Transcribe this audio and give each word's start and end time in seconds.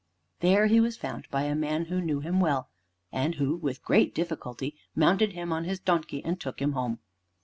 There 0.39 0.65
he 0.65 0.79
was 0.79 0.97
found 0.97 1.29
by 1.29 1.43
a 1.43 1.53
man 1.53 1.85
who 1.85 2.01
knew 2.01 2.21
him 2.21 2.39
well, 2.39 2.71
and 3.11 3.35
who 3.35 3.55
with 3.57 3.83
great 3.83 4.15
difficulty 4.15 4.75
mounted 4.95 5.33
him 5.33 5.53
on 5.53 5.65
his 5.65 5.79
donkey 5.79 6.25
and 6.25 6.41
took 6.41 6.59
him 6.59 6.71
home. 6.71 6.97